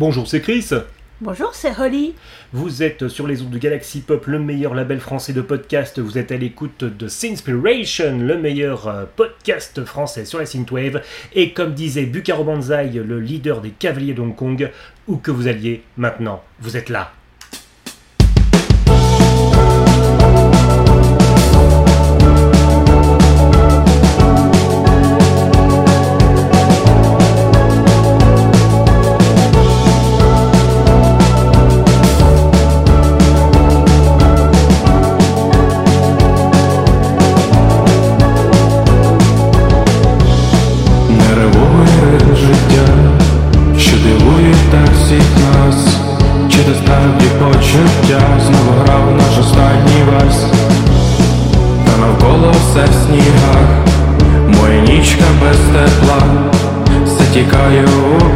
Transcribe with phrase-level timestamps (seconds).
[0.00, 0.70] Bonjour, c'est Chris.
[1.20, 2.14] Bonjour, c'est Holly.
[2.54, 5.98] Vous êtes sur les ondes de Galaxy Pop, le meilleur label français de podcast.
[5.98, 11.02] Vous êtes à l'écoute de Sinspiration, le meilleur euh, podcast français sur la synthwave.
[11.34, 14.70] Et comme disait Bukaro Banzai, le leader des Cavaliers d'Hong Kong,
[15.06, 17.12] où que vous alliez, maintenant, vous êtes là.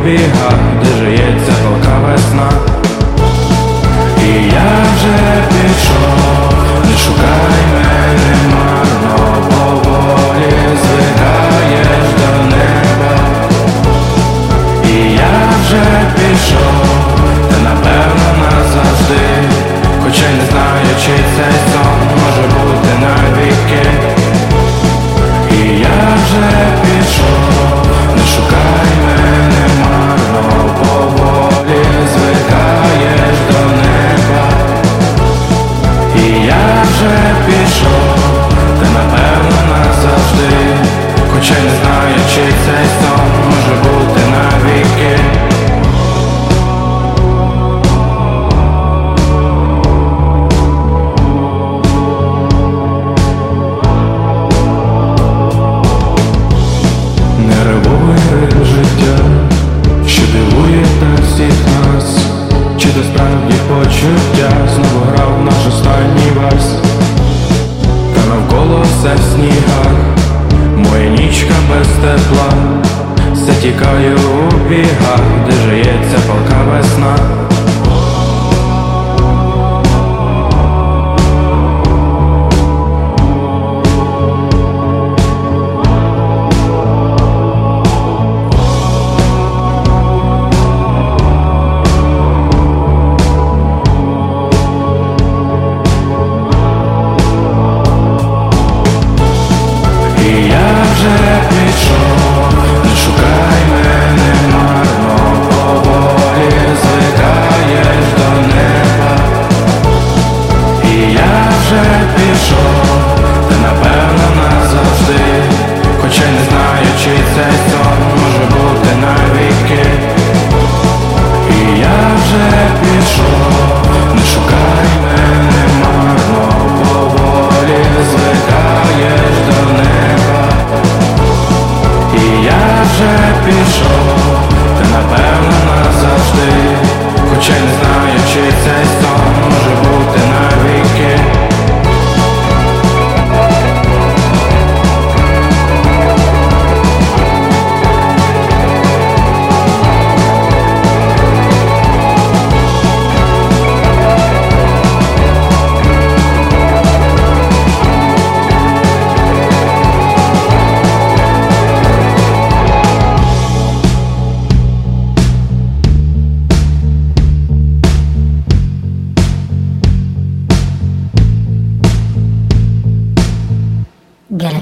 [0.05, 0.94] behind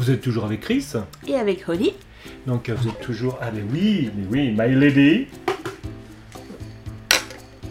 [0.00, 0.86] Vous êtes toujours avec Chris
[1.28, 1.92] Et avec Holly.
[2.46, 3.38] Donc euh, vous êtes toujours.
[3.42, 5.26] Ah, mais oui, mais oui, My Lady.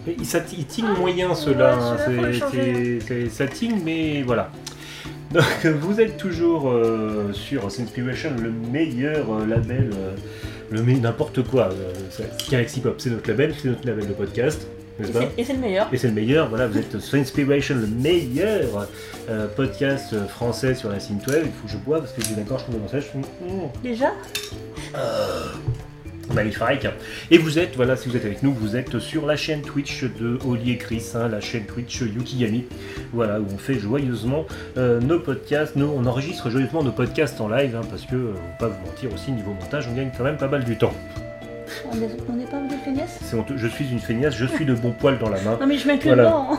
[0.06, 1.76] Mais il, ça- il ting moyen ceux-là.
[1.76, 1.96] ouais, hein,
[3.30, 4.52] ça ting, mais voilà.
[5.32, 10.14] Donc euh, vous êtes toujours euh, sur Inspiration, le meilleur euh, label, euh,
[10.70, 11.70] le n'importe quoi.
[12.48, 14.68] Galaxy Pop, c'est notre label, c'est notre label de podcast,
[15.36, 15.88] Et c'est- le meilleur.
[15.92, 18.86] et c'est le meilleur, voilà, vous êtes sur Inspiration, le meilleur
[19.28, 21.42] euh, podcast euh, français sur la synthwave.
[21.46, 23.10] Il faut que je bois parce que j'ai d'accord, je trouve le message.
[23.14, 23.82] Mmh.
[23.82, 24.12] Déjà
[26.32, 26.86] Magnifique.
[27.32, 30.04] Et vous êtes, voilà, si vous êtes avec nous, vous êtes sur la chaîne Twitch
[30.04, 32.66] de Oli et Chris, hein, la chaîne Twitch Yukigami,
[33.12, 37.48] voilà, où on fait joyeusement euh, nos podcasts, nous, on enregistre joyeusement nos podcasts en
[37.48, 40.12] live, hein, parce que, euh, on va pas vous mentir aussi, niveau montage, on gagne
[40.16, 40.94] quand même pas mal du temps.
[41.90, 42.59] On n'est pas
[43.22, 43.56] C'est honteux.
[43.56, 45.56] Je suis une feignasse, je suis de bon poil dans la main.
[45.60, 46.24] Non mais je m'inclus Voilà.
[46.24, 46.58] dedans.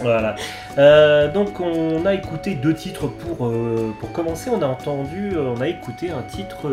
[0.00, 0.36] Voilà.
[0.78, 4.48] Euh, donc on a écouté deux titres pour, euh, pour commencer.
[4.48, 6.72] On a entendu, euh, on a écouté un titre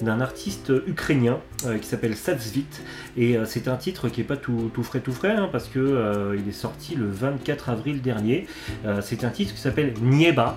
[0.00, 2.64] d'un artiste ukrainien euh, qui s'appelle Satsvit.
[3.18, 5.78] Et c'est un titre qui est pas tout, tout frais tout frais hein, parce que
[5.80, 8.46] euh, il est sorti le 24 avril dernier.
[9.02, 10.56] C'est un titre qui s'appelle Nieba.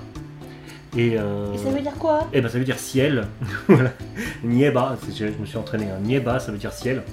[0.97, 2.27] Et, euh, Et ça veut dire quoi?
[2.33, 3.27] Eh ben ça veut dire ciel,
[3.69, 3.91] voilà.
[4.43, 5.85] Nieba, je, je me suis entraîné.
[5.85, 5.99] Hein.
[6.03, 7.03] Nieba, ça veut dire ciel.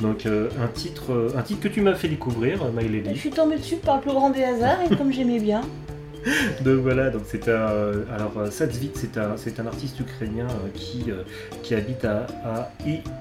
[0.00, 3.18] Donc euh, un titre, euh, un titre que tu m'as fait découvrir, My Je Lady.
[3.18, 5.62] suis tombée dessus par le plus grand des hasards et comme j'aimais bien.
[6.64, 7.52] Donc voilà, donc c'est un.
[7.70, 11.06] euh, alors euh, Satsvit, c'est un, c'est un artiste ukrainien euh, qui,
[11.62, 12.70] qui habite à, à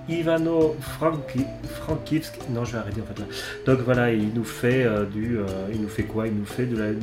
[0.10, 1.46] Ivano Franki-
[1.82, 2.38] Frankivsk.
[2.52, 3.26] Non, je vais arrêter en fait là.
[3.66, 5.40] Donc voilà, il nous fait du.
[5.74, 6.28] il nous fait quoi?
[6.28, 6.92] Il nous fait de la.
[6.92, 7.00] de-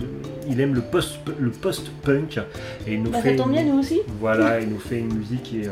[0.49, 2.39] il aime le post le post-punk
[2.87, 3.37] et il nous Bah fait.
[3.37, 4.01] ça tombe bien nous aussi.
[4.21, 5.71] Voilà, il nous fait une musique qui est,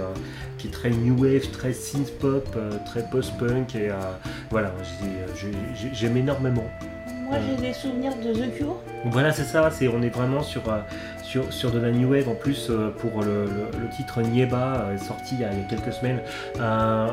[0.58, 2.48] qui est très new wave, très synth pop,
[2.86, 3.94] très post-punk et euh,
[4.50, 6.64] voilà, j'ai- j'ai- j'ai- j'aime énormément.
[7.26, 8.76] Moi j'ai des souvenirs de The Cure.
[9.06, 10.78] Voilà, c'est ça, c'est, on est vraiment sur, euh,
[11.50, 12.28] sur, de la new wave.
[12.28, 13.46] En plus, euh, pour le,
[13.96, 16.20] titre Nieba, euh, sorti il y, a, quelques semaines,
[16.60, 17.08] un,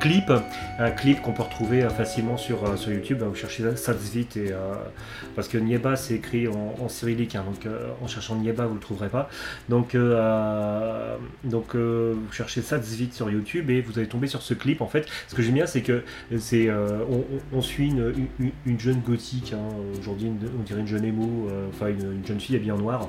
[0.00, 0.30] clip,
[0.78, 3.22] un clip qu'on peut retrouver euh, facilement sur, YouTube.
[3.22, 4.52] vous cherchez Satsvit, et,
[5.34, 9.08] parce que Nieba c'est écrit en, cyrillique, hein, donc en cherchant Nieba vous le trouverez
[9.08, 9.28] pas.
[9.68, 9.96] Donc,
[11.44, 14.80] donc vous cherchez Satsvit sur YouTube et vous allez tomber sur ce clip.
[14.80, 16.02] En fait, ce que j'aime bien, c'est que
[16.38, 16.68] c'est,
[17.52, 21.88] on, suit une, une- une jeune gothique, hein, aujourd'hui on dirait une jeune émo, enfin
[21.88, 23.08] une, une jeune fille habillée en noir.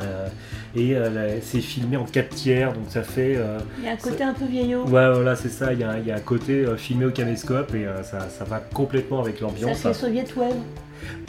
[0.00, 0.28] Euh,
[0.74, 3.34] et euh, c'est filmé en 4 tiers, donc ça fait.
[3.36, 4.82] euh, Il y a un côté un peu vieillot.
[4.84, 7.74] ouais, voilà, c'est ça, il y a, il y a un côté filmé au caméscope
[7.74, 9.78] et ça, ça va complètement avec Ça l'ambiance.
[9.80, 10.54] fait Soviet Wave.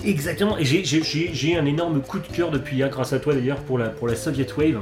[0.06, 3.78] Exactement, et j'ai- un énorme coup de cœur depuis hier, grâce à toi d'ailleurs, pour
[3.78, 4.80] la, pour la Soviet Wave.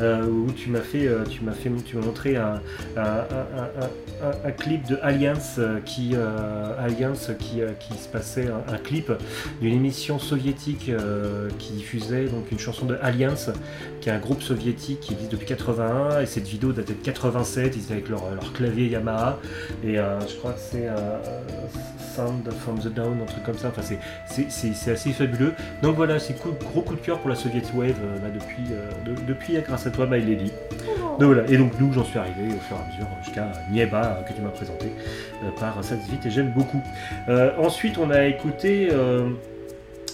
[0.00, 2.60] Euh, où tu m'as fait, euh, tu m'as fait, tu m'as montré un,
[4.56, 6.14] clip de Alliance euh, qui,
[6.78, 9.12] Alliance qui, qui se passait un, clip
[9.60, 10.90] d'une émission soviétique
[11.58, 13.50] qui diffusait donc une chanson de Alliance,
[14.00, 17.74] qui est un groupe soviétique qui existe depuis 81 et cette vidéo date de 87.
[17.76, 18.22] Ils étaient avec leur,
[18.54, 19.38] clavier Yamaha
[19.84, 20.88] et je crois que c'est
[22.14, 23.68] Sound from the Down, un truc comme ça.
[23.68, 25.52] Enfin, c'est- assez fabuleux.
[25.82, 28.62] Donc voilà, c'est gros coup de cœur pour la Soviet Wave là, depuis,
[29.06, 30.52] de- depuis, grâce à toi, My Lady.
[31.18, 34.04] Donc voilà, et donc nous, j'en suis arrivé au fur et à mesure jusqu'à Nieba
[34.04, 34.86] euh, que tu m'as présenté
[35.42, 36.80] euh, par Satsvit et j'aime beaucoup.
[37.28, 38.88] Euh, ensuite, on a écouté.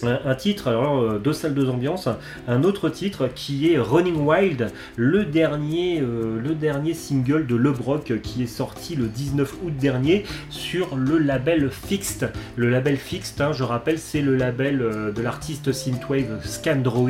[0.03, 2.09] Un, un titre, alors euh, deux salles, deux ambiances,
[2.47, 7.71] un autre titre qui est Running Wild, le dernier, euh, le dernier single de Le
[7.71, 12.31] Broc euh, qui est sorti le 19 août dernier sur le label Fixed.
[12.55, 17.09] Le label Fixed, hein, je rappelle, c'est le label euh, de l'artiste synthwave Scandroid.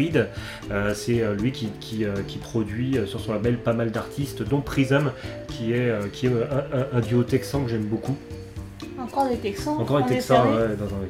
[0.71, 5.11] Euh, c'est lui qui, qui, qui produit sur son label pas mal d'artistes, dont Prism,
[5.47, 8.15] qui est, qui est un, un- un duo texan que j'aime beaucoup.
[8.99, 9.73] Encore des Texans.
[9.77, 10.49] Encore on un est Texan, servi.
[10.57, 11.09] ouais, non, ouais,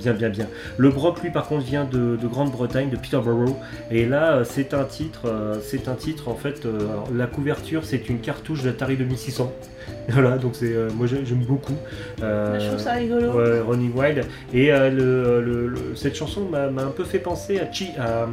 [0.00, 0.46] bien, bien, bien.
[0.78, 3.54] Le Brock, lui, par contre, vient de, de Grande-Bretagne, de Peterborough.
[3.90, 6.78] Et là, euh, c'est un titre, euh, c'est un titre, en fait, euh,
[7.14, 9.52] la couverture, c'est une cartouche d'Atari 2600.
[10.08, 11.74] Voilà, donc c'est, moi j'ai- j'aime beaucoup.
[12.18, 13.32] Je trouve ça rigolo.
[13.32, 14.24] ouais, Running Wild.
[14.52, 18.26] Et le, le- le- cette chanson m'a m'a un peu fait penser à, Chi- à,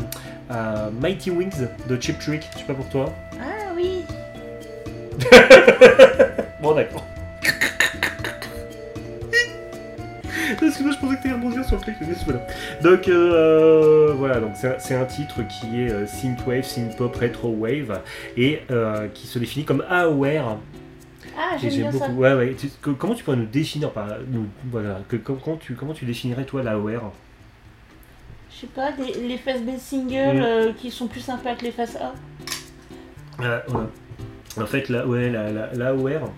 [0.49, 2.43] à Mighty Wings de Chip Trick.
[2.53, 3.05] Je sais pas pour toi.
[3.39, 4.01] Ah oui.
[12.83, 18.01] Donc euh, voilà, donc c'est un- titre qui est euh, synthwave, synthpop, retro wave
[18.35, 20.59] et euh, qui se définit comme AOR.
[21.39, 22.09] Ah, j'aime bien ça.
[22.09, 22.55] Ouais, ouais.
[22.57, 26.05] Tu- que- comment tu pourrais nous définir par nous, voilà, que, comment tu comment tu
[26.05, 27.13] définirais toi l'AOR
[28.51, 30.41] Je sais pas, des- les faces B singles Mm.
[30.43, 32.13] euh, qui sont plus sympas que les faces A.
[33.43, 34.63] Euh, ouais.
[34.63, 36.31] En fait, la, ouais, la, la, la AOR,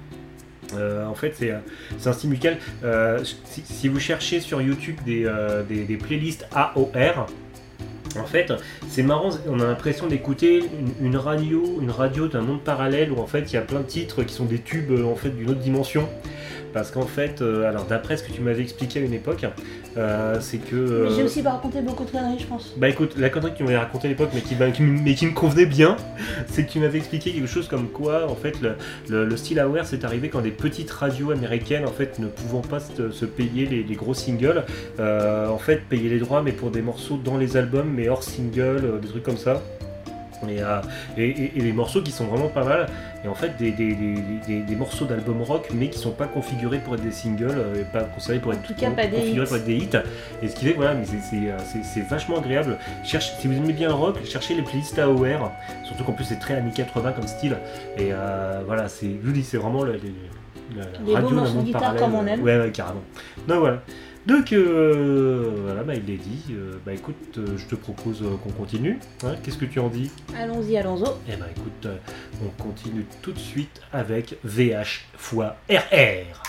[0.75, 1.59] euh, en fait, c'est, euh,
[2.05, 2.57] un style musical.
[2.83, 5.63] Euh, si, vous cherchez sur YouTube des, euh,
[5.99, 7.27] playlists AOR,
[8.17, 8.51] en fait,
[8.87, 10.63] c'est marrant, on a l'impression d'écouter
[10.99, 14.33] une, radio, d'un monde parallèle où en fait il y a plein de titres qui
[14.33, 16.09] sont des tubes en fait d'une autre dimension.
[16.73, 19.45] Parce qu'en fait, euh, alors d'après ce que tu m'avais expliqué à une époque,
[19.97, 20.75] euh, c'est que.
[20.75, 22.73] Mais j'ai euh, aussi pas raconté beaucoup de conneries, je pense.
[22.77, 25.15] bah écoute, la connerie que tu m'avais racontée à l'époque, mais qui, qui m- mais
[25.15, 25.97] qui me convenait bien,
[26.47, 28.75] c'est que tu m'avais expliqué quelque chose comme quoi, en fait, le,
[29.09, 32.61] le- le style AOR c'est arrivé quand des petites radios américaines, en fait, ne pouvant
[32.61, 34.63] pas se, se payer les, les gros singles,
[34.99, 38.23] euh, en fait, payer les droits, mais pour des morceaux dans les albums, mais hors
[38.23, 39.61] single, euh, des trucs comme ça.
[40.47, 40.79] Et, euh,
[41.17, 42.85] et, et- et des morceaux qui sont vraiment pas mal,
[43.23, 43.91] et en fait des, des,
[44.61, 47.83] des- morceaux d'albums rock, mais qui sont pas configurés pour être des singles, euh, et
[47.83, 49.89] pas considérés pour être tout cas, pas des configurés pour être des hits.
[50.41, 52.77] Et ce qui fait que voilà, mais c'est- euh, c'est- vachement agréable.
[53.03, 55.51] Cherche, si vous aimez bien le rock, cherchez les playlists AOR,
[55.85, 57.57] surtout qu'en plus c'est très années 80 comme style.
[57.97, 59.99] Et euh, voilà, c'est, je vous dis, c'est vraiment le, le-
[60.77, 62.01] la- la Des beaux radio d'un morceaux de guitare parallèle.
[62.03, 62.41] comme on aime.
[62.43, 63.01] Ouais, ouais, carrément.
[63.47, 63.81] Donc voilà.
[64.29, 66.43] Donc euh, voilà, bah, il l'a dit.
[66.51, 68.99] Euh, bah écoute, euh, je te propose euh, qu'on continue.
[69.23, 70.11] Hein, Qu'est-ce que tu en dis?
[70.37, 71.09] Allons-y, allons-y.
[71.27, 71.87] Eh ben écoute,
[72.45, 76.43] on continue tout de suite avec VH fois RR.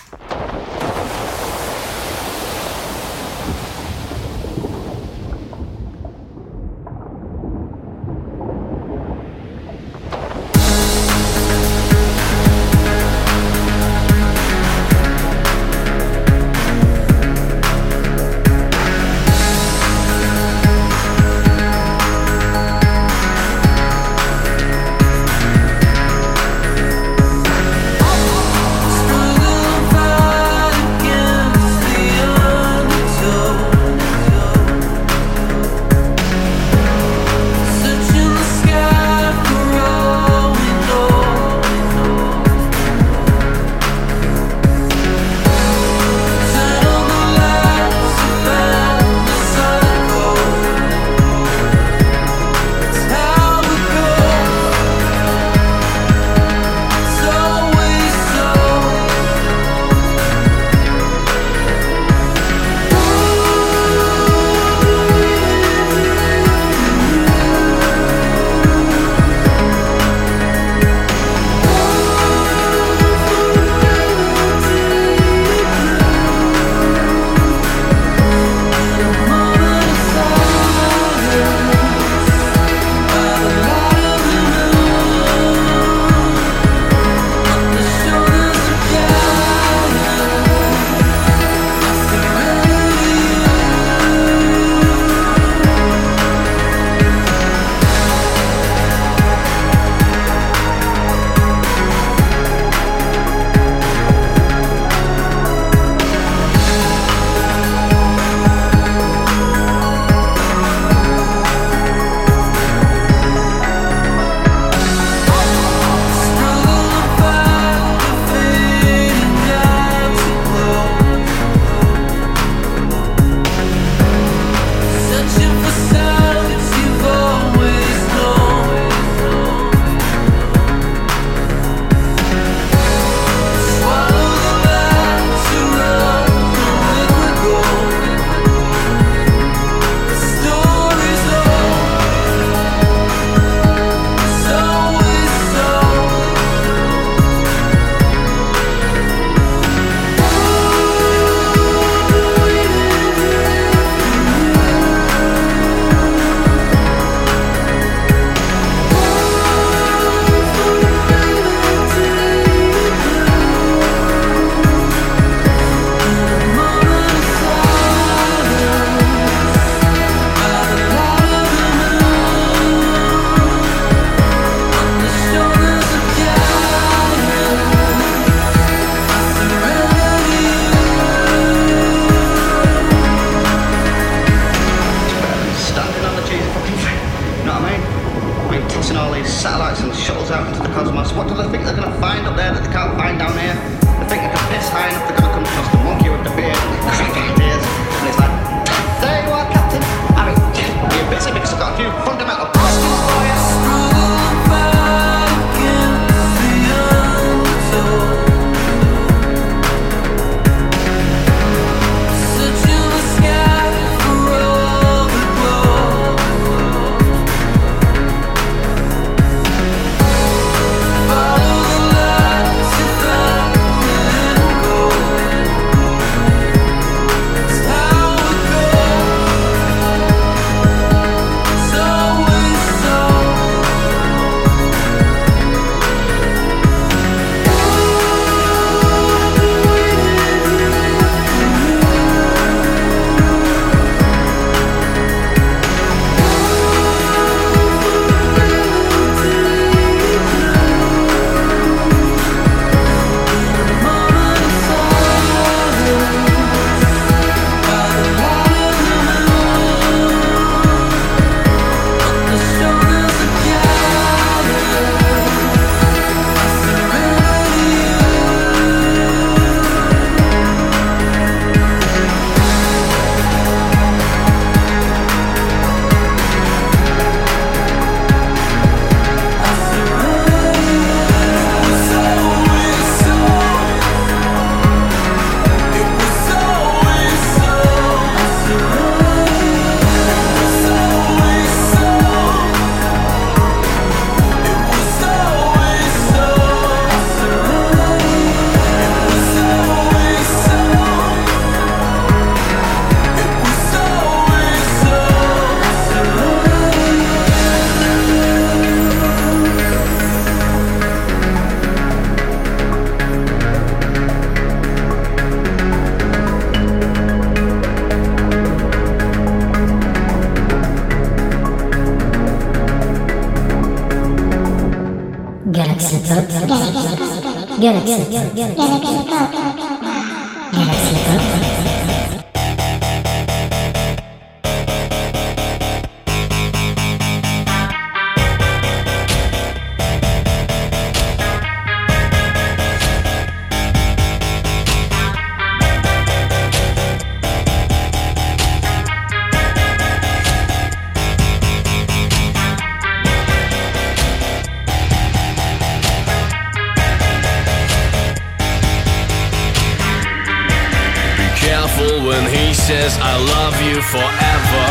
[363.63, 364.67] You forever.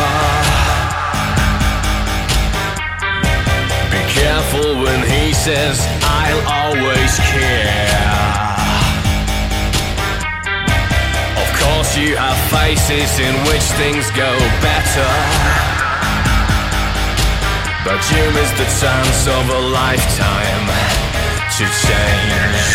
[3.94, 8.10] Be careful when he says I'll always care.
[11.42, 15.12] Of course you have faces in which things go better.
[17.86, 20.66] But you miss the chance of a lifetime
[21.56, 22.66] to change.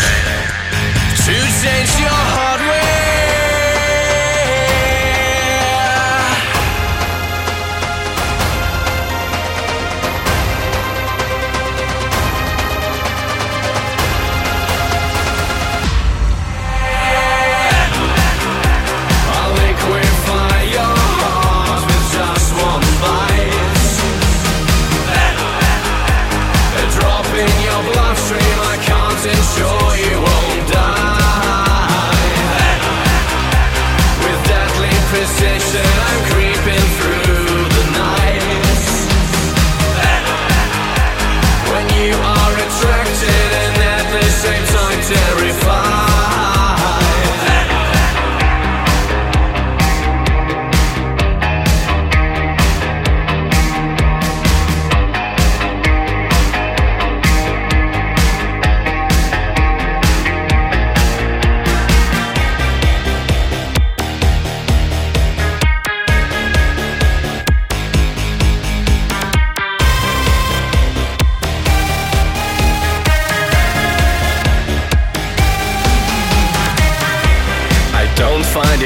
[1.26, 2.55] To change your hardware.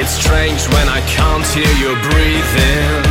[0.01, 3.03] Don't it strange when I can't hear you breathing.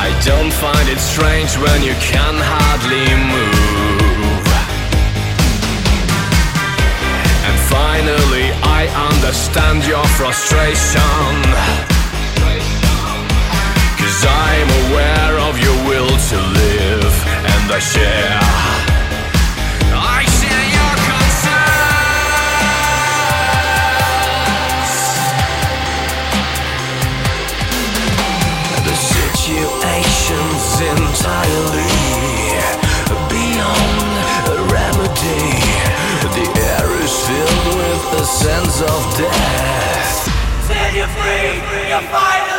[0.00, 3.04] I don't find it strange when you can hardly
[3.36, 4.46] move.
[7.44, 11.32] And finally, I understand your frustration.
[14.00, 17.14] Cause I'm aware of your will to live,
[17.52, 18.81] and I share.
[38.52, 40.28] Sense of death.
[40.66, 42.51] Set you free, you're finally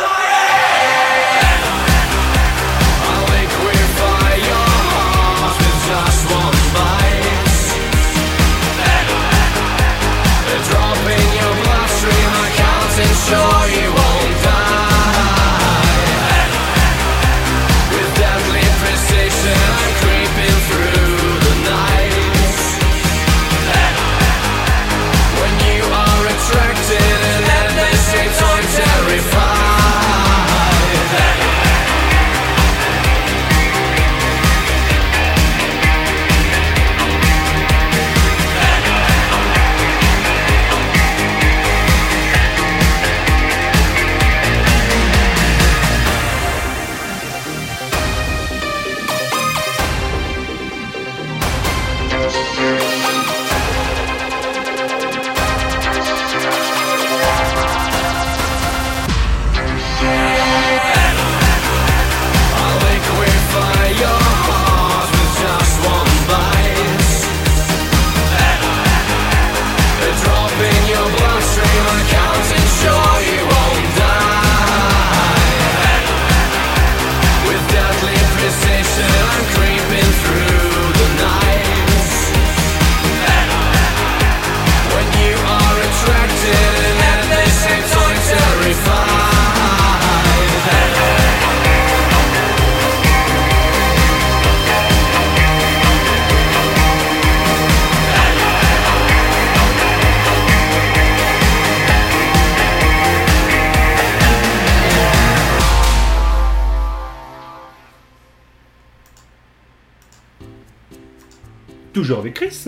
[112.04, 112.66] Toujours avec Chris,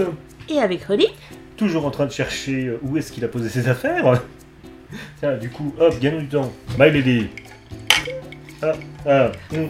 [0.48, 1.08] Et avec Rolly,
[1.58, 4.22] toujours en train de chercher euh, où est-ce qu'il a posé ses affaires.
[5.20, 6.50] Tiens, du coup, hop, gagnons du temps.
[6.78, 7.26] My lady.
[8.62, 8.72] Ah,
[9.04, 9.68] ah, hum.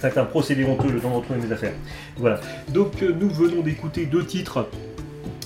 [0.00, 1.74] C'est un procédé honteux le temps de retrouver mes affaires.
[2.16, 2.40] Voilà.
[2.70, 4.68] Donc, euh, nous venons d'écouter deux titres.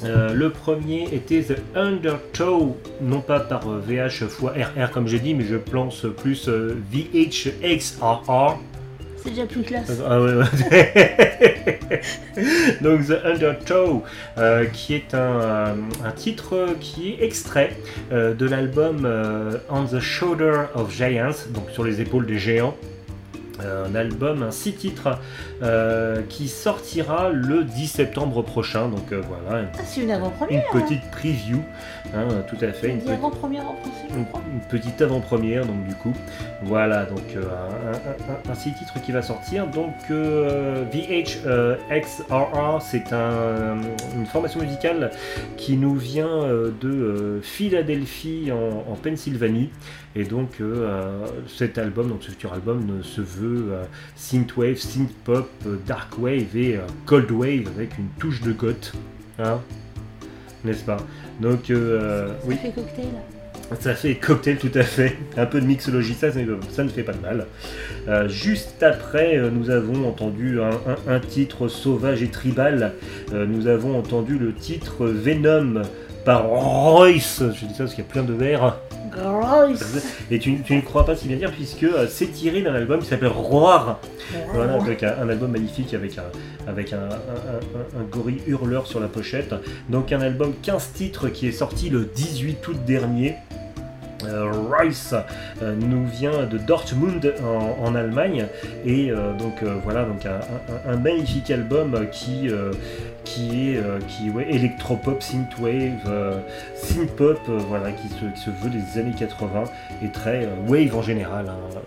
[0.05, 5.35] Euh, le premier était The Undertow, non pas par VH fois RR comme j'ai dit,
[5.35, 8.59] mais je pense plus VHXRR.
[9.23, 9.91] C'est déjà plus classe.
[10.07, 10.19] Ah.
[12.81, 14.03] Donc The Undertow,
[14.39, 17.77] euh, qui est un, euh, un titre qui est extrait
[18.13, 19.09] euh, de l'album
[19.71, 22.77] On the Shoulder of Giants, donc sur les épaules des géants.
[23.61, 25.19] Un album, un six titres
[25.63, 28.89] euh, qui sortira le 10 septembre prochain.
[28.89, 30.65] Donc euh, voilà, une, Ah, c'est une une avant-première.
[30.73, 31.59] petite preview,
[32.15, 34.41] hein, tout à fait, une, Une petite- avant-première en français, je une, crois.
[34.53, 36.13] une petite avant-première, donc du coup,
[36.63, 37.93] voilà, donc euh, un,
[38.31, 39.67] un, un- un six titres qui va sortir.
[39.67, 39.95] Donc
[40.93, 43.77] VHXRR, c'est un,
[44.17, 45.11] une formation musicale
[45.57, 46.47] qui nous vient
[46.81, 49.71] de Philadelphie en, en Pennsylvanie.
[50.15, 50.59] Et donc
[51.49, 53.85] cet album, donc ce futur album, ne se veut euh,
[54.17, 58.93] synthwave, synthpop, euh, dark wave et euh, cold wave avec une touche de goth,
[59.39, 59.61] hein,
[60.65, 60.99] n'est-ce pas?
[61.41, 62.55] Donc euh, oui.
[62.57, 63.07] Ça fait cocktail.
[63.81, 67.03] Ça fait cocktail tout à fait, un peu de mixologie, ça, ça, ça ne fait
[67.05, 67.47] pas de mal.
[68.07, 72.93] Euh, juste après, euh, nous avons entendu un, un- un titre sauvage et tribal.
[73.33, 75.83] Euh, nous avons entendu le titre Venom
[76.25, 77.43] par Royce.
[77.55, 78.77] Je dis ça parce qu'il y a plein de verres.
[79.11, 79.83] Gross.
[80.31, 83.01] Et tu, tu ne crois pas si bien dire puisque euh, c'est tiré d'un album
[83.01, 84.01] qui s'appelle Roar.
[84.55, 86.23] Voilà, avec un, un album magnifique avec un,
[86.67, 89.55] avec un, un- un- un gorille hurleur sur la pochette.
[89.91, 93.35] Donc un album 15 titres qui est sorti le 18 août dernier.
[94.25, 95.15] Euh, Rice
[95.63, 98.47] euh, nous vient de Dortmund en, en Allemagne
[98.87, 100.37] et euh, donc euh, voilà donc un,
[100.89, 102.49] un- un magnifique album qui
[103.25, 103.99] qui est euh,
[104.49, 106.41] électropop synthwave euh,
[106.75, 109.65] synthpop euh, voilà qui se, veut des années 80
[110.03, 111.79] et très wave en général hein,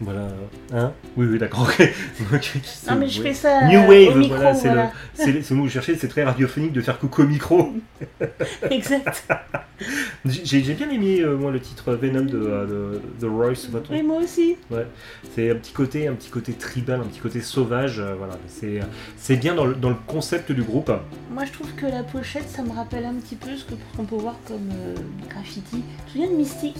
[0.00, 0.28] voilà
[0.74, 1.88] hein oui oui d'accord ok.
[2.34, 3.28] Ok, c'est- Non, mais je ouais.
[3.28, 4.90] fais ça New Wave, au micro, voilà, c'est voilà.
[5.26, 7.72] le, mot que je cherchais, c'est très radiophonique de faire coucou au micro.
[8.70, 9.26] exact.
[10.24, 13.68] J'ai bien aimé, euh, moi, le titre Venom de, euh, de, de Royce.
[13.90, 14.56] Oui, moi aussi.
[14.70, 14.86] Ouais.
[15.34, 18.00] C'est un petit côté, un petit côté tribal, un petit côté sauvage.
[18.00, 18.80] euh, voilà, c'est
[19.16, 20.90] c'est bien dans le, dans le concept du groupe.
[21.30, 24.04] Moi, je trouve que la pochette, ça me rappelle un petit peu ce que- qu'on
[24.04, 24.94] peut voir comme euh,
[25.30, 25.82] graffiti.
[25.98, 26.78] Tu te souviens de Mystique?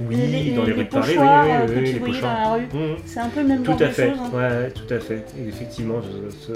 [0.00, 2.68] Oui, Les- dans les, les rues de Paris, oui, pochoirs, oui, les dans la rue.
[2.72, 2.96] Mhm.
[3.06, 4.30] C'est un peu le même Tout genre à de fait, hein.
[4.34, 5.24] ouais, tout à fait.
[5.38, 6.52] Et effectivement, ce,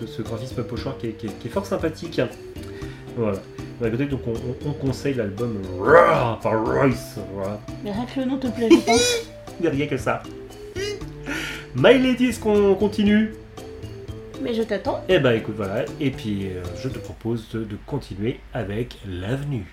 [0.00, 2.20] ce- ce- graphisme pochoir qui est, qui est- qui est fort sympathique.
[3.16, 3.38] Voilà.
[3.80, 5.58] Bah, donc on, on- on conseille l'album
[6.42, 7.16] par Royce.
[7.34, 7.58] Voilà.
[7.84, 9.16] Mais rien que le nom te plaît, je pense.
[9.60, 10.22] Il n'y a rien que ça.
[11.74, 13.32] My Lady, est-ce qu'on continue?
[14.42, 15.02] Mais je t'attends.
[15.08, 15.84] Eh ben écoute, voilà.
[16.00, 19.66] Et puis euh, je te propose de, de continuer avec l'avenue.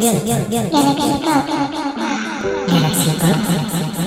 [0.00, 1.44] Galaxy Pop.
[2.68, 3.99] Galaxy Pop.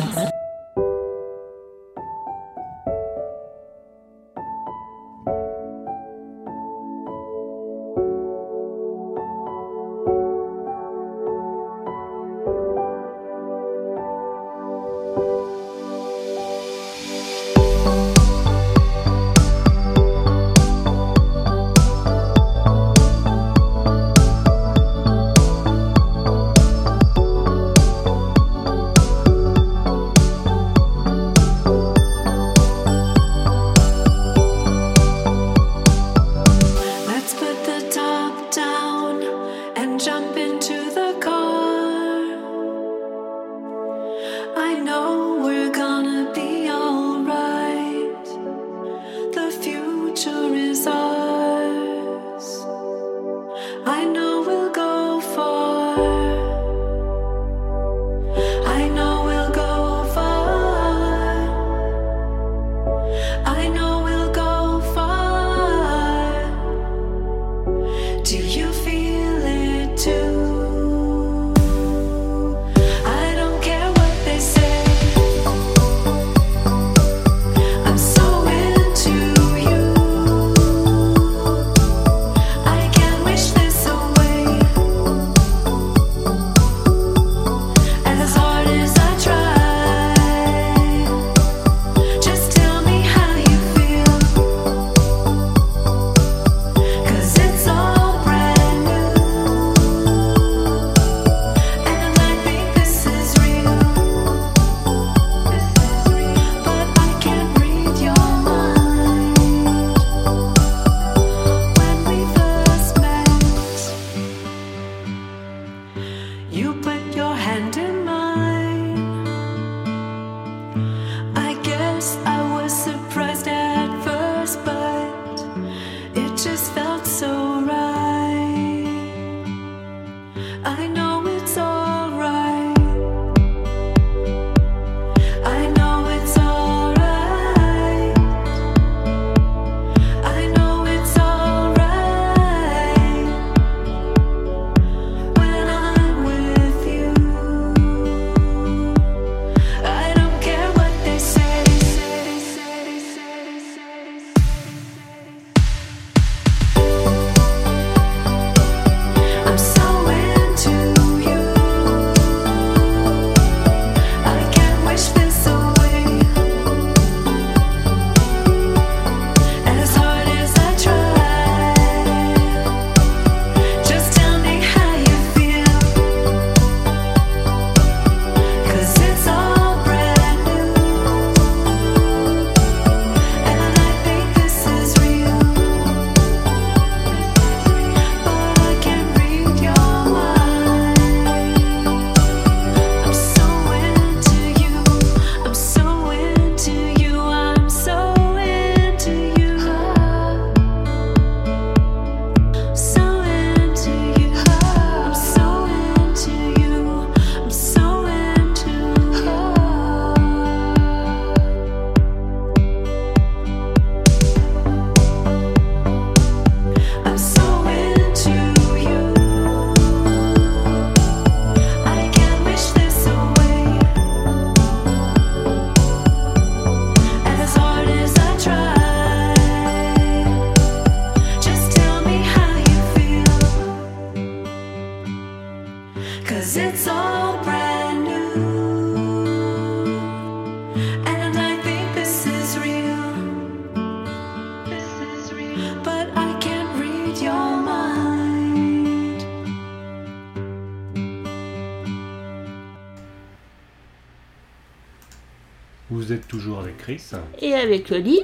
[256.84, 257.02] Chris
[257.42, 258.20] Et avec Oli,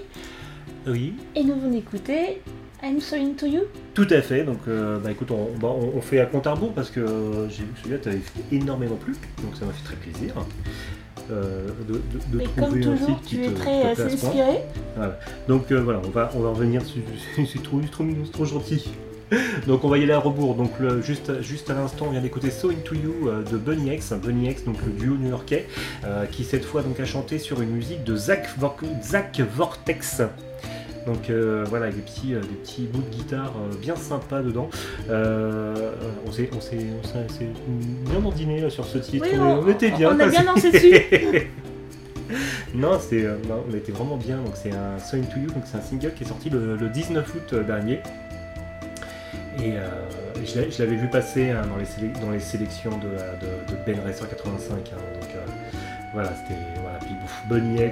[0.85, 1.13] Oui.
[1.35, 2.41] et nous venons d'écouter
[2.83, 3.61] I'm So Into You.
[3.93, 6.51] Tout à fait, donc euh, bah écoute, on, bah, on- on fait à compte à
[6.53, 9.71] rebours parce que euh, j'ai vu que celui-là t'avait fait énormément plu, donc ça m'a
[9.73, 10.33] fait très plaisir
[11.31, 11.99] euh, de, de,
[12.31, 14.59] de Mais trouver comme un toujours, tu es très euh, inspiré.
[15.47, 18.89] Donc euh, voilà, on va, on va revenir c'est trop, trop mignon, c'est trop gentil.
[19.67, 22.21] Donc on va y aller à rebours, donc le- juste, juste à l'instant on vient
[22.21, 25.67] d'écouter So Into You euh, de Bunny X, Bunny X donc le duo new-yorkais,
[26.03, 30.21] euh, qui cette fois donc a chanté sur une musique de Zach, Vor- Zach Vortex.
[31.05, 34.41] Donc euh, voilà, avec des petits, euh, des petits bouts de guitare euh, bien sympas
[34.41, 34.69] dedans.
[35.09, 36.49] On s'est
[38.09, 39.25] bien mordiné sur ce titre.
[39.31, 40.09] Oui, on, on- était bien.
[40.15, 40.93] on a bien dansé dessus.
[42.75, 44.37] non, c'est, non, on était vraiment bien.
[44.37, 46.89] Donc c'est un So Into You, donc c'est un single qui est sorti le, le
[46.89, 47.99] 19 août dernier.
[49.61, 49.89] Et euh,
[50.45, 54.73] je l'avais vu passer hein, dans, les dans les sélections de, de, Ben Racer 85.
[54.73, 55.39] hein, donc euh,
[56.13, 56.97] voilà, c'était voilà.
[56.99, 57.15] Puis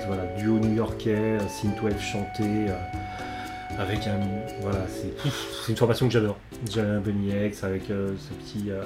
[0.07, 2.68] voilà, duo new-yorkais, euh, synthwave chanté.
[3.80, 4.20] Avec un
[4.62, 6.38] voilà c'est une formation que j'adore
[6.72, 8.82] j'aime Bunny X avec euh, ce petit euh,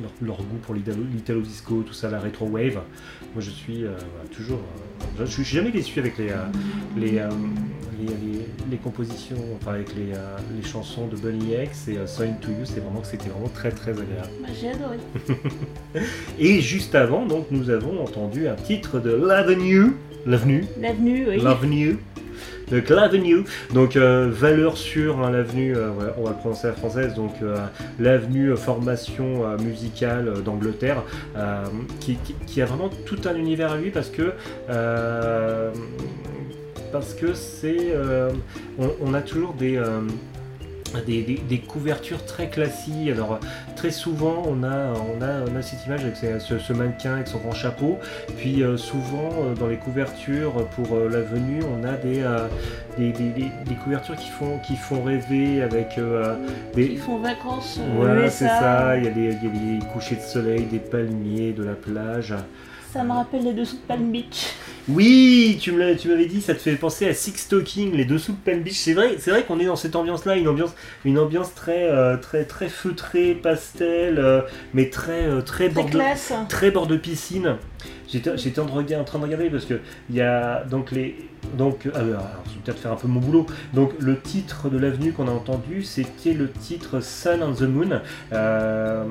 [0.00, 2.74] leur, leur goût pour l'italo disco tout ça la retro wave
[3.34, 3.90] moi je suis euh,
[4.34, 4.60] toujours
[5.18, 6.28] je, suis jamais déçu avec les
[6.96, 7.18] les, les,
[8.06, 10.12] les- les compositions enfin avec les,
[10.56, 13.70] les chansons de Bunny X et So Into You c'est vraiment que c'était vraiment très
[13.70, 14.96] très agréable Bah, J'ai adoré.
[16.38, 19.92] et juste avant donc nous avons entendu un titre de l'Avenue
[20.26, 20.64] l'avenue?
[20.80, 21.40] L'avenue, oui.
[21.40, 21.98] L'Avenue.
[22.70, 27.14] Donc l'Avenue, donc valeur sûre, hein, l'avenue, euh, on va le prononcer à la française,
[27.14, 27.56] donc euh,
[27.98, 31.02] l'avenue euh, formation musicale d'Angleterre,
[32.00, 34.32] qui, a vraiment tout un univers à lui parce que
[36.92, 37.94] parce que c'est
[38.78, 39.80] on, a toujours des
[41.06, 43.10] des, des- des couvertures très classiques.
[43.10, 43.38] Alors
[43.74, 47.38] très souvent on a, on a, on a cette image avec ce, mannequin avec son
[47.38, 47.98] grand chapeau.
[48.36, 52.22] Puis euh, souvent euh, dans les couvertures pour euh, la venue on a des,
[52.98, 55.98] des, couvertures qui font, qui font rêver avec
[56.74, 56.86] des...
[56.86, 57.78] Ils font vacances.
[57.94, 59.32] Voilà c'est ça, il y, a il y a
[59.78, 62.34] des couchers de soleil, des palmiers, de la plage.
[62.96, 64.54] Ça me rappelle les dessous de Palm Beach.
[64.88, 68.06] Oui, tu me l'as- tu m'avais dit, ça te fait penser à Six Talking, les
[68.06, 68.76] dessous de Palm Beach.
[68.78, 70.70] C'est vrai, c'est vrai qu'on est dans cette ambiance-là, une ambiance,
[71.04, 74.40] une ambiance très, euh, très, très feutrée, pastel, euh,
[74.72, 75.98] mais très, euh, très, Très bord de,
[76.48, 77.56] très bord de piscine.
[78.08, 78.66] J'étais, en,
[79.04, 81.16] train de regarder parce que il y a donc les,
[81.56, 83.46] Donc, euh, alors, je vais peut-être faire un peu mon boulot.
[83.74, 88.00] Donc, le titre de l'avenue qu'on a entendu, c'était le titre Sun on the Moon.
[88.32, 89.04] Euh,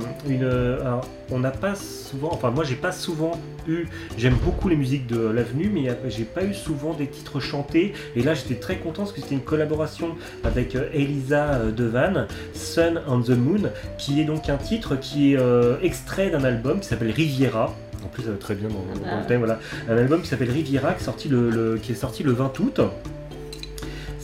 [0.82, 3.86] alors, on n'a pas souvent, enfin, moi, j'ai pas souvent eu.
[4.18, 7.94] J'aime beaucoup les musiques de l'avenue, mais euh, j'ai pas eu souvent des titres chantés.
[8.16, 12.28] Et là, j'étais très content parce que c'était une collaboration avec euh, Elisa euh, Devan,
[12.54, 16.80] Sun on the Moon, qui est donc un titre qui est euh, extrait d'un album
[16.80, 17.74] qui s'appelle Riviera.
[18.16, 19.40] Plus, ça va très bien dans, Ah dans le thème.
[19.40, 19.60] Voilà.
[19.90, 22.80] Un album qui s'appelle Riviera, qui sorti le, le- qui est sorti le 20 août.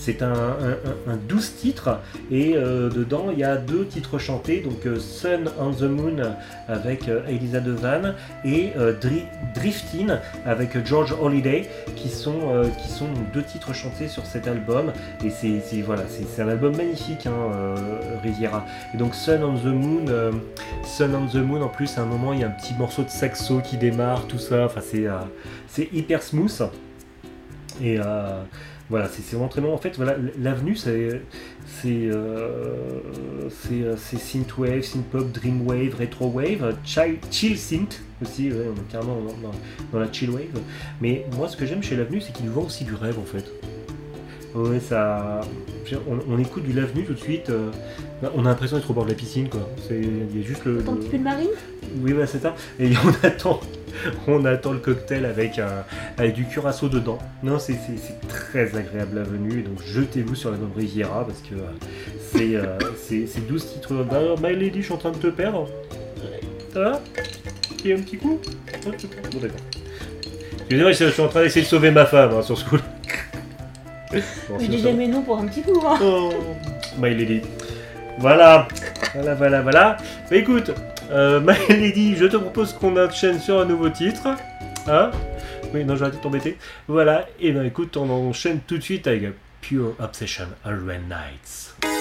[0.04, 0.72] C'est un, un,
[1.10, 2.00] un- un 12 titres
[2.32, 6.16] et euh, dedans il y a deux titres chantés, donc euh, Sun on the Moon
[6.68, 13.44] avec euh, Elisa Devan et Dri- Driftin avec George Holiday qui sont, qui sont deux
[13.44, 14.92] titres chantés sur cet album.
[15.24, 16.02] Et c'est voilà,
[16.40, 17.76] un album magnifique hein,
[18.24, 18.66] Riviera.
[18.96, 20.06] Et donc Sun on the Moon,
[20.84, 23.04] Sun on the Moon en plus à un moment il y a un petit morceau
[23.04, 24.82] de saxo qui démarre, tout ça, enfin
[25.68, 26.70] c'est hyper smooth.
[27.84, 28.00] Et
[28.92, 29.74] voilà, c'est vraiment très bon.
[29.74, 31.22] En fait, voilà, l'avenue, c'est
[31.66, 33.00] c'est euh,
[33.72, 38.52] euh, synthwave, synthpop, dreamwave, retrowave, chill, chill synth aussi.
[38.54, 39.56] on est carrément dans, dans-
[39.94, 40.60] dans la chill wave.
[41.02, 43.24] Mais moi, ce que j'aime chez l'avenue, c'est qu'il nous vend aussi du rêve, en
[43.26, 43.50] fait.
[44.54, 45.42] Ouais, ça.
[46.10, 47.50] On, on écoute du l'avenue tout de suite.
[47.50, 47.70] euh,
[48.36, 49.68] on a l'impression d'être au bord de la piscine, quoi.
[49.88, 50.80] C'est- Il y a juste le.
[50.88, 51.50] Un petit peu de marine?
[52.02, 52.54] Oui, bah, c'est ça.
[52.80, 53.60] Et on attend,
[54.28, 55.84] on attend le cocktail avec, un,
[56.18, 57.18] avec du curaçao dedans.
[57.44, 57.78] Non, c'est
[58.28, 59.62] très agréable la venue.
[59.62, 61.68] Donc jetez-vous sur la bonne Riviera parce que euh,
[62.34, 63.94] c'est euh, c'est- c'est 12 titres.
[64.42, 65.68] My Lady, je suis en train de te perdre.
[66.74, 67.02] Ça va?
[67.84, 68.40] Il y a un petit coup?
[68.86, 68.92] Bon.
[69.42, 69.58] D'accord.
[70.60, 72.78] Excusez-moi, je suis en train d'essayer de sauver ma femme hein, sur ce coup.
[74.50, 75.82] Bon, Je dis jamais non pour un petit coup.
[75.86, 75.98] Hein.
[76.04, 76.32] Oh,
[77.00, 77.42] My Lady.
[78.18, 78.68] Voilà,
[79.14, 79.98] voilà, voilà, voilà.
[80.30, 80.72] Bah écoute,
[81.12, 84.28] euh, My Lady, je te propose qu'on enchaîne sur un nouveau titre.
[84.88, 85.12] Hein
[85.74, 86.58] Oui, non, arrêté de t'embêter.
[86.88, 89.24] Voilà, et ben écoute, on enchaîne tout de suite avec
[89.62, 92.01] Pure Obsession, Alien Nights.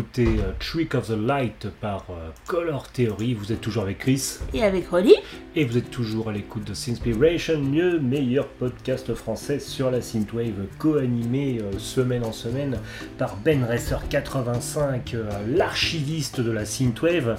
[0.00, 3.34] D'écouter euh, Trick of the Light par euh, Color Theory.
[3.34, 5.14] Vous êtes toujours avec Chris Et avec Rolly
[5.54, 10.54] et vous êtes toujours à l'écoute de Sinspiration, le meilleur podcast français sur la synthwave,
[10.78, 12.78] co-animé euh, semaine en semaine
[13.18, 17.36] par Ben Racer 85, euh, l'archiviste de la synthwave,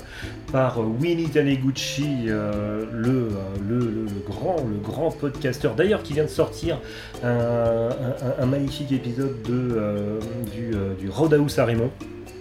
[0.51, 3.29] par Winnie Taniguchi, euh, le,
[3.67, 6.79] le, le- le grand, le grand podcasteur, d'ailleurs qui vient de sortir
[7.23, 10.19] un, un- un magnifique épisode de,
[10.53, 11.89] du, du Roadhouse à Raymond.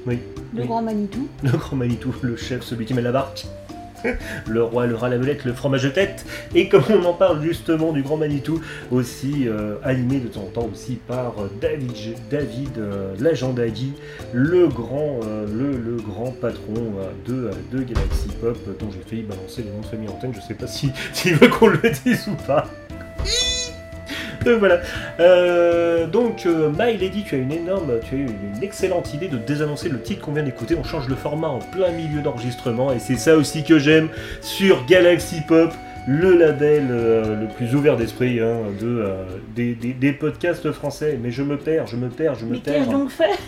[0.06, 0.18] Oui,
[0.54, 0.66] Le oui.
[0.66, 1.28] grand Manitou.
[1.42, 3.46] Le grand Manitou, le chef, celui qui met la barque.
[4.48, 6.24] Le roi, le rat, la belette, le fromage de tête.
[6.54, 8.58] Et comme on en parle justement du grand Manitou,
[8.90, 11.92] aussi euh, animé de temps en temps aussi par euh, David,
[12.30, 13.92] David euh, l'agent Dagui,
[14.32, 19.22] le grand, euh, le, le grand patron euh, de, de Galaxy Pop, dont j'ai failli
[19.22, 20.32] balancer les noms de famille en antenne.
[20.34, 22.66] Je sais pas si- s'il veut qu'on le dise ou pas.
[24.44, 24.80] Donc voilà.
[25.20, 29.28] Euh, donc, euh, My Lady, tu as une énorme, tu as eu une excellente idée
[29.28, 30.74] de désannoncer le titre qu'on vient d'écouter.
[30.78, 34.08] On change le format en plein milieu d'enregistrement et c'est ça aussi que j'aime
[34.40, 35.72] sur Galaxy Pop,
[36.08, 39.24] le label euh, le plus ouvert d'esprit hein, de, euh,
[39.54, 41.18] des, des- des podcasts français.
[41.22, 42.74] Mais je me perds, je me perds, je me Mais perds.
[42.74, 43.38] qu'ai-je donc fait?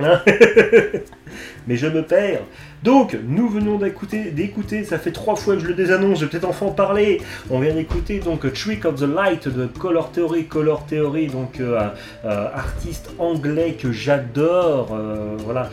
[0.00, 0.20] Hein?
[1.66, 2.42] Mais je me perds.
[2.82, 6.48] Donc, nous venons d'écouter, ça fait trois fois que je le désannonce, je vais peut-être
[6.48, 7.20] enfin en parler.
[7.50, 10.46] On vient d'écouter donc Trick of the Light de Color Theory.
[10.46, 11.88] Color Theory, donc euh,
[12.24, 15.70] euh, artiste anglais que j'adore, euh, voilà,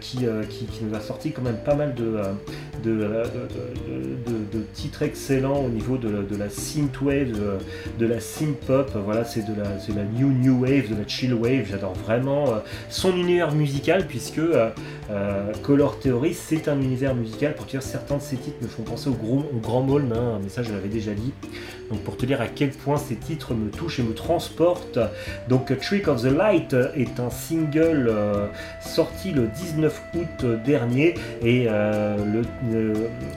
[0.00, 2.18] qui, qui, nous a sorti quand même pas mal de,
[4.74, 7.32] titres excellents au niveau de, la- synthwave,
[7.98, 8.90] de, la synth-pop.
[9.04, 11.66] Voilà, c'est de la, new new wave, de la chill wave.
[11.70, 12.46] J'adore vraiment
[12.88, 14.40] son univers musical puisque
[15.10, 17.54] euh, Color Theory, c'est un univers musical.
[17.54, 19.14] Pour te dire, certains de ces titres me font penser au,
[19.60, 21.32] Grand hein, mais ça je l'avais déjà dit.
[21.90, 24.98] Donc pour te dire à quel point ces titres me touchent et me transportent.
[25.48, 28.46] Donc Trick of the Light est un single euh,
[28.80, 32.16] sorti le 19 août dernier et euh,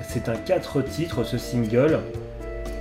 [0.07, 1.99] c'est un 4 titres ce single.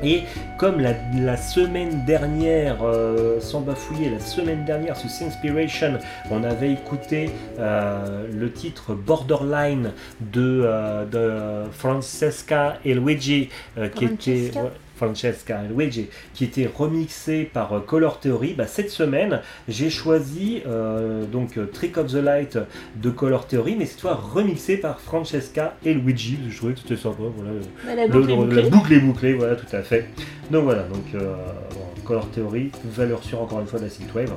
[0.03, 0.23] Et
[0.57, 5.99] comme la, la semaine dernière, euh, sans bafouiller, la semaine dernière sur Inspiration,
[6.31, 13.51] on avait écouté euh, le titre Borderline de, euh, de Francesca et Luigi,
[13.95, 14.71] qui était Francesca?
[15.01, 18.53] Francesca et Luigi, qui était remixé par euh, Color Theory.
[18.53, 22.59] Bah, cette semaine, j'ai choisi euh, donc euh, Trick of the Light
[22.97, 26.39] de Color Theory, mais cette fois remixé par Francesca et Luigi.
[26.51, 27.23] Je trouvais que c'était sympa.
[27.35, 27.51] Voilà.
[27.87, 28.63] Bah, la Le- boucle est le- bouclée.
[28.63, 30.07] La boucle est bouclée, voilà, tout à fait.
[30.51, 31.35] Donc voilà, donc euh,
[31.71, 34.33] bon, Color Theory, valeur sûre encore une fois de la synthwave.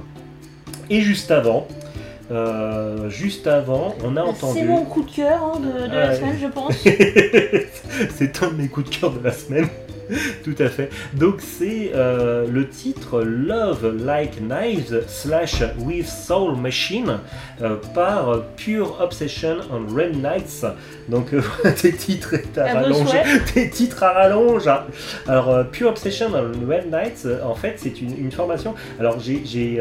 [0.89, 1.67] Et juste avant,
[2.31, 4.59] euh, juste avant, on a entendu.
[4.59, 6.73] C'est mon coup de cœur hein, de, de la semaine, je pense.
[8.15, 9.67] c'est un de mes coups de cœur de la semaine.
[10.43, 10.89] Tout à fait.
[11.13, 17.19] Donc c'est euh, le titre Love Like Knives slash With Soul Machine
[17.61, 20.65] euh, par Pure Obsession on Red Nights.
[21.09, 21.41] Donc euh,
[21.83, 23.09] des titres à À rallonge.
[23.71, 24.67] titres à rallonge.
[24.67, 24.83] hein.
[25.27, 28.75] Alors euh, Pure Obsession on Red Nights, euh, en fait c'est une, une formation.
[28.99, 29.77] Alors j'ai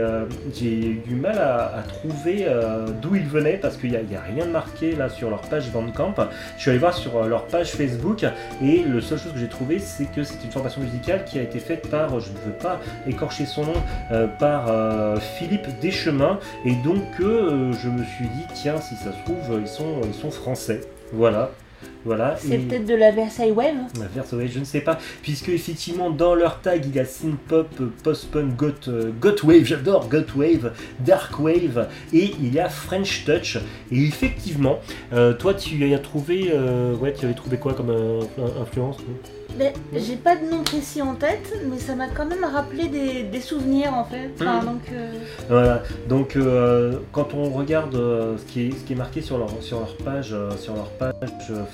[0.62, 2.46] eu du mal à, à trouver
[3.00, 5.30] d'où ils venaient parce qu'il n'y a, il y a rien de marqué là sur
[5.30, 6.14] leur page Bandcamp.
[6.56, 8.24] Je suis allé voir sur leur page Facebook
[8.62, 11.42] et le seul chose que j'ai trouvé c'est que c'est une formation musicale qui a
[11.42, 13.72] été faite par, je ne veux pas écorcher son nom,
[14.10, 19.12] euh, par euh, Philippe Deschemins et donc euh, je me suis dit tiens si ça
[19.12, 20.80] se trouve ils sont, ils sont français.
[21.12, 21.50] Voilà.
[22.04, 22.36] Voilà.
[22.38, 23.74] C'est Et- peut-être de la Versailles Wave.
[23.98, 27.04] la verse, ouais, je ne sais pas, puisque effectivement dans leur tag il y a
[27.04, 27.68] synth-pop,
[28.02, 28.88] post-punk, goth,
[29.20, 33.56] goth wave, j'adore goth wave, dark wave, et il y a French touch.
[33.90, 34.78] Et effectivement,
[35.12, 38.20] euh, toi tu y as trouvé, euh, ouais, tu avais trouvé quoi comme euh,
[38.60, 38.96] influence
[39.94, 43.40] j'ai pas de nom précis en tête, mais ça m'a quand même rappelé des, des
[43.40, 44.30] souvenirs en fait.
[44.40, 44.66] Enfin, Mhm.
[44.66, 45.12] donc, euh,
[45.48, 49.38] Voilà, donc euh, quand on regarde euh, ce, qui est, ce qui est marqué sur
[49.38, 51.11] leur, sur leur page, sur leur page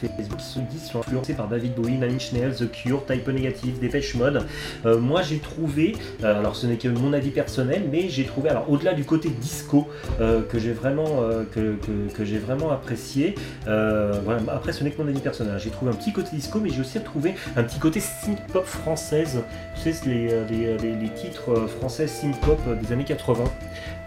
[0.01, 3.05] Facebook, ils se disent qu'ils sont influencés par David Bowie, Nine Inch Nails, The Cure,
[3.07, 4.43] Type Negative, Dépêche Mode.
[4.85, 8.95] Moi j'ai trouvé, alors ce n'est que mon avis personnel, mais j'ai trouvé, alors au-delà
[8.95, 9.87] du côté disco
[10.19, 11.23] que j'ai vraiment,
[11.55, 13.35] que, que- que j'ai vraiment apprécié,
[13.67, 16.71] voilà, après ce n'est que mon avis personnel, j'ai trouvé un petit côté disco, mais
[16.71, 19.43] j'ai aussi retrouvé un petit côté synth-pop française,
[19.75, 23.05] tu sais, c'est les, euh, les, les- les titres euh, français synth-pop euh, des années
[23.05, 23.45] 80.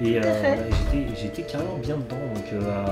[0.03, 0.55] Et euh,
[1.15, 2.17] j'étais, carrément bien dedans.
[2.33, 2.85] Donc euh,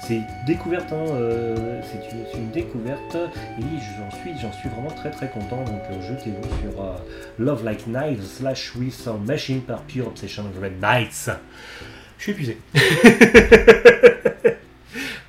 [0.00, 5.28] c'est découverte, hein, euh, c'est, une, découverte et j'en suis, j'en suis vraiment très très
[5.28, 5.62] content.
[5.64, 6.96] Donc euh, jetez-vous sur euh,
[7.38, 11.30] Love Like Knives slash With Sound Machine par Pure Obsession Red Nights.
[12.18, 12.58] Je suis épuisé.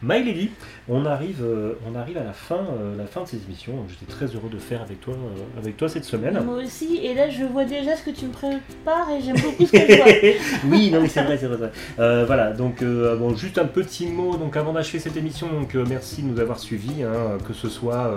[0.02, 0.52] My Lady,
[0.90, 3.74] on arrive, euh, on arrive à la fin, euh, la fin de cette émission.
[3.90, 6.40] J'étais très heureux de faire avec toi, euh, avec toi cette semaine.
[6.46, 7.00] moi aussi.
[7.04, 9.78] Et là, je vois déjà ce que tu me prépares et j'aime beaucoup ce que
[9.78, 10.32] je vois.
[10.72, 11.72] oui, non mais c'est vrai, c'est vrai.
[12.00, 15.48] Euh, voilà, donc euh, bon, juste un petit mot donc avant d'achever cette émission.
[15.52, 18.14] Donc euh, merci de nous avoir suivis, hein, que ce soit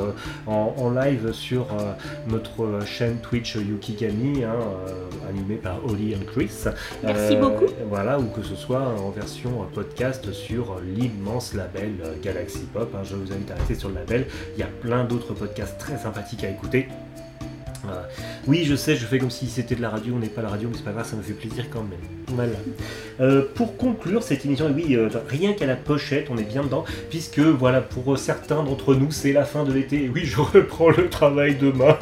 [0.47, 1.66] en, en live sur
[2.29, 4.55] notre chaîne Twitch Yukigami, hein,
[5.29, 6.51] animée par Oli and Chris.
[7.03, 7.66] Merci beaucoup.
[7.89, 12.14] Voilà, ou que ce soit en version podcast sur l'immense label euh,
[12.66, 12.94] Pop.
[12.94, 13.02] hein.
[13.04, 14.26] je vous invite à rester sur le label.
[14.56, 16.88] Il y a plein d'autres podcasts très sympathiques à écouter.
[18.46, 20.48] Oui, je sais, je fais comme si c'était de la radio, on n'est pas la
[20.50, 21.98] radio, mais c'est pas grave, ça me fait plaisir quand même.
[22.28, 22.52] Voilà.
[23.20, 26.84] Euh, pour conclure cette émission, oui, euh, rien qu'à la pochette, on est bien dedans,
[27.08, 30.11] puisque voilà, pour certains d'entre nous, c'est la fin de l'été.
[30.14, 31.98] Oui, je reprends le travail demain.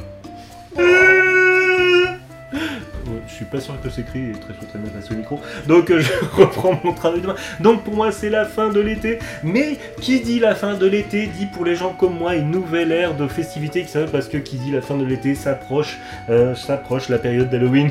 [3.38, 5.40] Suis pas sûr que s'écrit et très très bien face au micro.
[5.68, 7.36] Donc euh, je reprends mon travail demain.
[7.60, 9.20] Donc pour moi c'est la fin de l'été.
[9.44, 12.90] Mais qui dit la fin de l'été dit pour les gens comme moi une nouvelle
[12.90, 15.96] ère de festivités qui s'appelle parce que qui dit la fin de l'été s'approche,
[16.30, 17.90] euh, s'approche la période d'Halloween.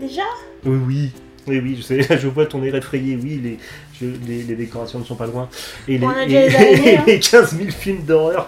[0.00, 0.22] Déjà?
[0.64, 1.12] Oui, oui.
[1.48, 3.58] Oui, oui, je sais, je vois ton air effrayé, oui, les,
[4.00, 5.48] je- les, les décorations ne sont pas loin.
[5.86, 7.04] Et les, On a et- déjà les araignées, hein.
[7.06, 8.46] les 15 000 films d'horreur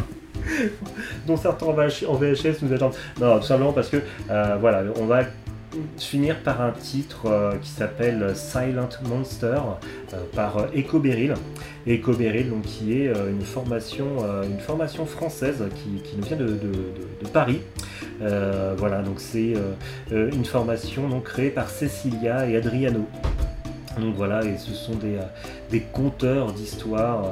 [1.27, 1.73] dont certains en
[2.15, 2.95] VHS nous attendent.
[3.21, 3.99] Non, tout simplement parce que,
[4.31, 5.21] euh, voilà, on va
[5.99, 9.59] finir par un titre euh, qui s'appelle Silent Monster
[10.13, 11.35] euh, par euh, Echo Beryl.
[11.87, 16.59] Qui est une, formation, française qui, nous vient de,
[17.33, 17.63] Paris.
[18.21, 19.55] Voilà, donc c'est
[20.11, 23.07] une formation donc, créée par Cecilia et Adriano.
[24.01, 25.23] Donc voilà, et ce sont des, euh,
[25.71, 27.29] des conteurs d'histoires euh,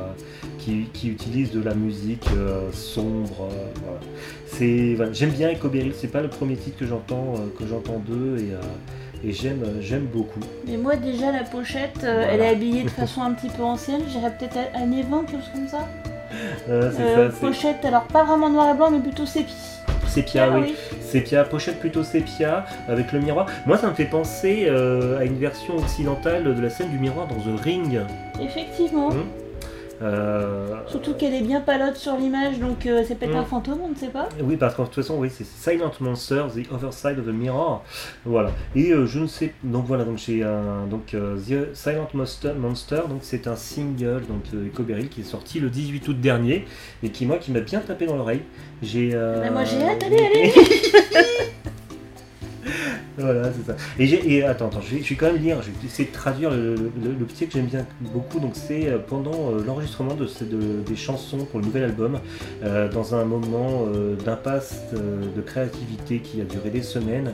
[0.58, 3.48] qui, qui utilisent de la musique euh, sombre.
[3.84, 4.00] voilà.
[4.46, 7.98] C'est, voilà, J'aime bien Echo Beryl, c'est pas le premier titre que j'entends que j'entends
[8.06, 10.40] d'eux et, et j'aime, j'aime beaucoup.
[10.66, 12.32] Mais moi, déjà, la pochette, euh, Voilà.
[12.32, 14.02] elle est habillée de façon un petit peu ancienne.
[14.08, 15.88] J'irais peut-être à années 20, quelque chose comme ça.
[16.68, 19.54] Euh, ça, pochette, alors pas vraiment noir et blanc, mais plutôt sépi.
[20.08, 20.74] Sépia, Ah oui.
[21.00, 23.46] Sépia, pochette plutôt sépia, avec le miroir.
[23.66, 27.26] Moi, ça me fait penser euh, à une version occidentale de la scène du miroir
[27.26, 28.00] dans The Ring.
[28.40, 29.10] Effectivement.
[29.10, 29.24] Hmm.
[30.02, 33.38] Euh, Surtout qu'elle est bien palote sur l'image, donc euh, c'est peut-être Mm.
[33.38, 34.28] un fantôme, on ne sait pas.
[34.42, 37.82] Oui, parce qu'en toute façon, oui, c'est Silent Monster, The Other Side of the Mirror.
[38.24, 38.50] Voilà.
[38.74, 39.54] Et euh, je ne sais.
[39.64, 40.86] Donc voilà, donc j'ai un.
[40.90, 45.60] Donc The Silent Monster, Monster donc c'est un single donc de Beryl qui est sorti
[45.60, 46.66] le 18 août dernier
[47.02, 48.42] et qui, moi, qui m'a bien tapé dans l'oreille.
[48.82, 49.10] J'ai.
[49.14, 50.52] euh, Bah, moi, j'ai hâte, allez, allez
[53.18, 53.76] Voilà, c'est ça.
[53.98, 56.76] Et, attends, attends, je vais, quand même lire, je vais essayer de traduire le,
[57.26, 58.40] petit que j'aime bien beaucoup.
[58.40, 60.26] Donc, c'est euh, pendant euh, l'enregistrement de,
[60.86, 62.20] des chansons pour le nouvel album,
[62.62, 63.86] euh, dans un moment
[64.24, 67.32] d'impasse de créativité qui a duré des semaines.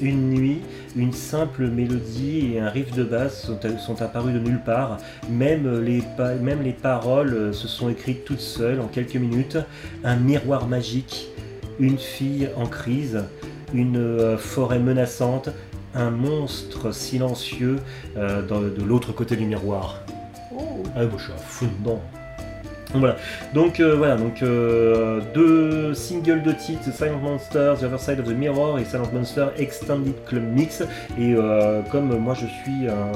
[0.00, 0.60] une nuit,
[0.96, 4.98] une simple mélodie et un riff de basse sont, sont apparus de nulle part.
[5.28, 6.02] Même les,
[6.40, 9.58] même les paroles se sont écrites toutes seules en quelques minutes.
[10.04, 11.28] Un miroir magique,
[11.78, 13.24] une fille en crise
[13.72, 15.50] une euh, forêt menaçante,
[15.94, 17.78] un monstre silencieux
[18.16, 20.00] euh, de l'autre côté du miroir.
[20.52, 20.82] Oh.
[20.94, 22.00] Ah, moi je suis à fond dedans.
[22.96, 23.16] Donc, Voilà,
[23.52, 28.26] donc euh, voilà, donc euh, deux singles de titres, Silent Monster, The Other Side of
[28.26, 30.82] the Mirror et Silent Monster Extended Club Mix.
[31.18, 33.12] Et euh, comme moi je suis un,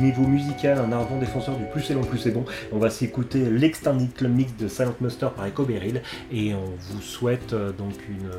[0.00, 3.44] niveau musical, un ardent défenseur du plus c'est long, plus c'est bon, on va s'écouter
[3.50, 6.02] l'Extended Club Mix de Silent Monster par Echo Beryl.
[6.32, 8.30] Et on vous souhaite donc une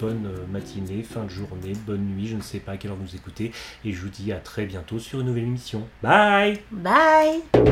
[0.00, 3.16] bonne matinée, fin de journée, bonne nuit, je ne sais pas à quelle heure vous
[3.16, 3.52] écoutez.
[3.84, 5.82] Et je vous dis à très bientôt sur une nouvelle émission.
[6.02, 6.60] Bye!
[6.70, 7.42] Bye